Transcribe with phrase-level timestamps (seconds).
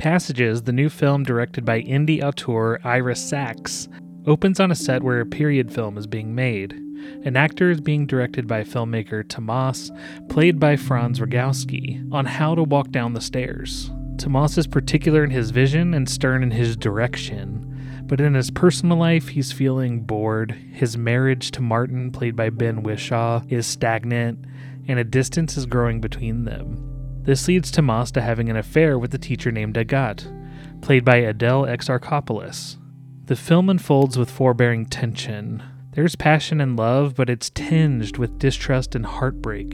[0.00, 3.86] Passages, the new film directed by indie auteur Ira Sachs,
[4.26, 6.72] opens on a set where a period film is being made.
[7.26, 9.92] An actor is being directed by filmmaker Tomas,
[10.30, 13.90] played by Franz Rogowski, on how to walk down the stairs.
[14.16, 18.96] Tomas is particular in his vision and stern in his direction, but in his personal
[18.96, 20.52] life, he's feeling bored.
[20.72, 24.46] His marriage to Martin, played by Ben Whishaw, is stagnant,
[24.88, 26.89] and a distance is growing between them.
[27.30, 30.26] This leads Tomas to having an affair with a teacher named Agathe,
[30.82, 32.76] played by Adele Exarchopoulos.
[33.26, 35.62] The film unfolds with forbearing tension.
[35.92, 39.70] There's passion and love, but it's tinged with distrust and heartbreak.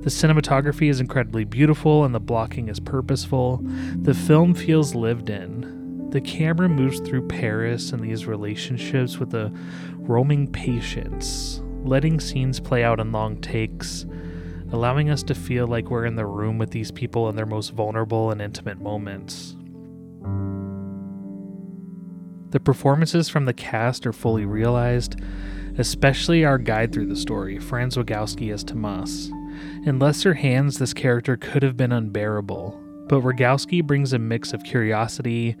[0.00, 3.60] The cinematography is incredibly beautiful and the blocking is purposeful.
[4.02, 6.10] The film feels lived in.
[6.10, 9.52] The camera moves through Paris and these relationships with a
[9.92, 14.04] roaming patience, letting scenes play out in long takes,
[14.72, 17.70] allowing us to feel like we're in the room with these people in their most
[17.70, 19.56] vulnerable and intimate moments.
[22.50, 25.20] The performances from the cast are fully realized,
[25.78, 29.30] especially our guide through the story, Franz Rogowski as Tomas.
[29.84, 34.64] In lesser hands, this character could have been unbearable, but Rogowski brings a mix of
[34.64, 35.56] curiosity,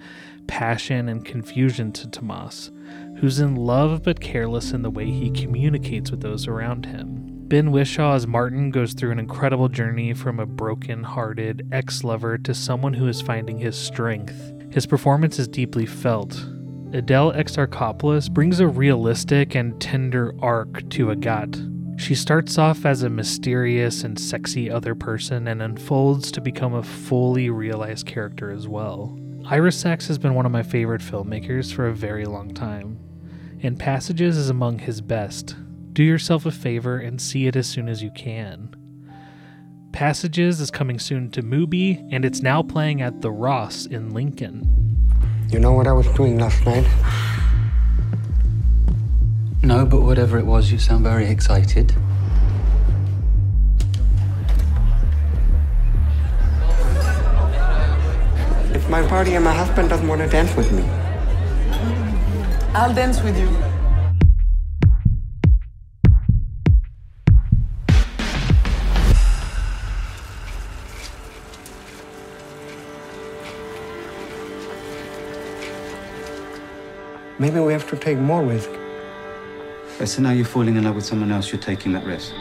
[0.46, 2.70] passion, and confusion to Tomas,
[3.18, 7.25] who's in love but careless in the way he communicates with those around him.
[7.48, 12.38] Ben Whishaw as Martin goes through an incredible journey from a broken hearted ex lover
[12.38, 14.52] to someone who is finding his strength.
[14.72, 16.34] His performance is deeply felt.
[16.92, 23.08] Adele Exarchopoulos brings a realistic and tender arc to Agathe, she starts off as a
[23.08, 29.18] mysterious and sexy other person and unfolds to become a fully realized character as well.
[29.46, 32.98] Ira Sachs has been one of my favorite filmmakers for a very long time,
[33.62, 35.56] and Passages is among his best.
[35.96, 38.68] Do yourself a favor and see it as soon as you can.
[39.92, 45.08] Passages is coming soon to Mubi, and it's now playing at the Ross in Lincoln.
[45.48, 46.86] You know what I was doing last night?
[49.62, 51.94] No, but whatever it was, you sound very excited.
[58.74, 60.82] It's my party and my husband doesn't want to dance with me.
[62.74, 63.75] I'll dance with you.
[77.38, 78.70] Maybe we have to take more risk.
[80.04, 82.32] So now you're falling in love with someone else, you're taking that risk.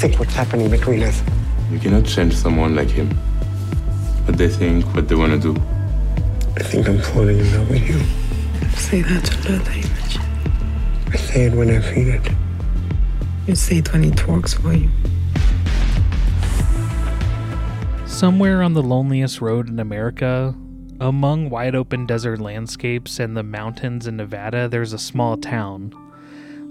[0.00, 1.22] Think what's happening between us.
[1.70, 3.10] You cannot change someone like him.
[4.26, 5.60] What they think, what they want to do.
[6.56, 7.98] I think I'm falling in love with you.
[8.76, 10.18] Say that to another image.
[11.12, 12.30] I say it when I feel it.
[13.46, 14.90] You say it when it works for you.
[18.06, 20.54] Somewhere on the loneliest road in America,
[21.00, 25.92] among wide open desert landscapes and the mountains in Nevada, there's a small town.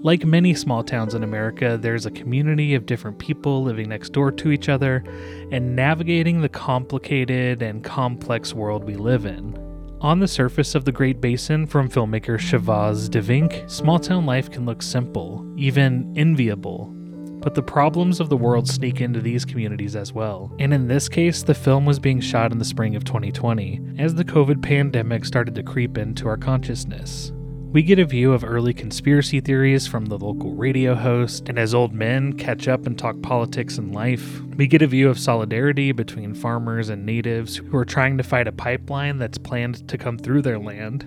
[0.02, 4.32] Like many small towns in America, there's a community of different people living next door
[4.32, 5.04] to each other
[5.52, 9.58] and navigating the complicated and complex world we live in.
[10.02, 14.66] On the surface of the Great Basin, from filmmaker Chivas DeVinck, small town life can
[14.66, 16.94] look simple, even enviable,
[17.40, 20.52] but the problems of the world sneak into these communities as well.
[20.60, 24.16] And in this case, the film was being shot in the spring of 2020, as
[24.16, 27.32] the COVID pandemic started to creep into our consciousness.
[27.72, 31.76] We get a view of early conspiracy theories from the local radio host, and as
[31.76, 35.92] old men catch up and talk politics and life, we get a view of solidarity
[35.92, 40.18] between farmers and natives who are trying to fight a pipeline that's planned to come
[40.18, 41.06] through their land.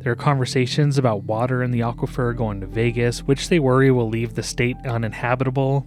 [0.00, 4.08] There are conversations about water in the aquifer going to Vegas, which they worry will
[4.08, 5.86] leave the state uninhabitable.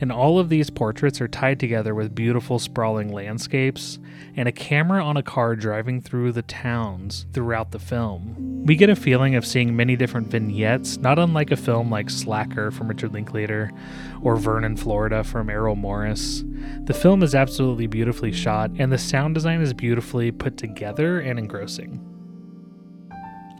[0.00, 3.98] And all of these portraits are tied together with beautiful, sprawling landscapes
[4.36, 8.64] and a camera on a car driving through the towns throughout the film.
[8.66, 12.70] We get a feeling of seeing many different vignettes, not unlike a film like Slacker
[12.70, 13.72] from Richard Linklater
[14.20, 16.44] or Vernon, Florida from Errol Morris.
[16.84, 21.38] The film is absolutely beautifully shot, and the sound design is beautifully put together and
[21.38, 22.17] engrossing.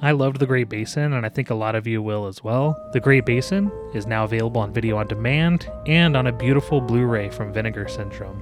[0.01, 2.81] I loved The Great Basin, and I think a lot of you will as well.
[2.93, 7.05] The Great Basin is now available on video on demand and on a beautiful Blu
[7.05, 8.41] ray from Vinegar Syndrome.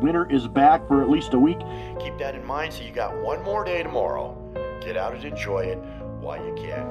[0.00, 1.60] Winter is back for at least a week.
[2.00, 4.36] Keep that in mind so you got one more day tomorrow.
[4.84, 5.78] Get out and enjoy it
[6.18, 6.84] while you can.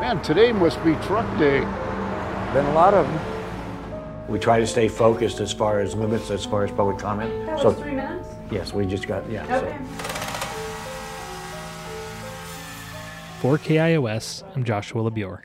[0.00, 1.58] Man, today must be truck day.
[2.54, 4.28] Been a lot of them.
[4.28, 7.46] We try to stay focused as far as limits, as far as public comment.
[7.46, 8.28] That was three minutes?
[8.52, 9.42] Yes, we just got, yeah.
[9.56, 9.76] Okay.
[9.98, 10.19] So.
[13.40, 15.40] For KIOS, I'm Joshua LaBure.